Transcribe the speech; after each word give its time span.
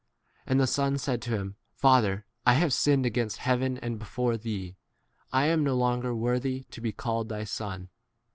And 0.47 0.59
the 0.59 0.65
son 0.65 0.97
said 0.97 1.21
to 1.21 1.29
him, 1.37 1.57
Father, 1.75 2.25
I 2.43 2.53
have 2.55 2.73
sinned 2.73 3.05
against 3.05 3.37
heaven 3.37 3.77
and 3.77 3.99
before 3.99 4.35
thee: 4.35 4.75
pI 5.31 5.45
am 5.45 5.63
no 5.63 5.75
longer 5.75 6.15
worthy 6.15 6.61
to 6.61 6.81
22 6.81 6.81
be 6.81 6.91
called 6.91 7.29
thy 7.29 7.43
son. 7.43 7.89